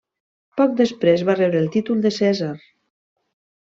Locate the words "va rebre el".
1.29-1.71